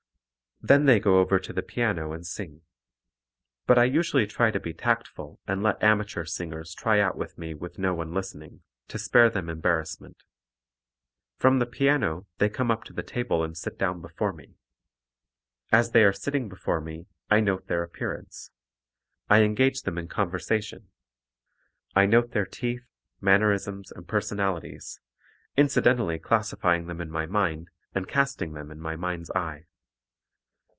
Then 0.63 0.85
they 0.85 0.99
go 0.99 1.17
over 1.19 1.39
to 1.39 1.51
the 1.51 1.63
piano 1.63 2.11
and 2.13 2.23
sing. 2.23 2.61
But 3.65 3.79
I 3.79 3.85
usually 3.85 4.27
try 4.27 4.51
to 4.51 4.59
be 4.59 4.75
tactful 4.75 5.39
and 5.47 5.63
let 5.63 5.81
amateur 5.81 6.23
singers 6.23 6.75
tryout 6.75 7.17
for 7.17 7.29
me 7.41 7.55
with 7.55 7.79
no 7.79 7.95
one 7.95 8.13
listening, 8.13 8.61
to 8.89 8.99
spare 8.99 9.31
them 9.31 9.49
embarrassment. 9.49 10.17
From 11.35 11.57
the 11.57 11.65
piano 11.65 12.27
they 12.37 12.47
come 12.47 12.69
up 12.69 12.83
to 12.83 12.93
the 12.93 13.01
table 13.01 13.43
and 13.43 13.57
sit 13.57 13.79
down 13.79 14.01
before 14.01 14.33
me. 14.33 14.53
As 15.71 15.93
they 15.93 16.03
are 16.03 16.13
sitting 16.13 16.47
before 16.47 16.79
me, 16.79 17.07
I 17.27 17.39
note 17.39 17.65
their 17.65 17.81
appearance. 17.81 18.51
I 19.31 19.41
engage 19.41 19.81
them 19.81 19.97
in 19.97 20.07
conversation. 20.09 20.89
I 21.95 22.05
note 22.05 22.33
their 22.33 22.45
teeth, 22.45 22.85
mannerisms 23.19 23.91
and 23.91 24.07
personalities, 24.07 24.99
incidentally 25.57 26.19
classifying 26.19 26.85
them 26.85 27.01
in 27.01 27.09
my 27.09 27.25
mind 27.25 27.71
and 27.95 28.07
casting 28.07 28.53
them 28.53 28.69
in 28.69 28.79
my 28.79 28.95
mind's 28.95 29.31
eye. 29.31 29.65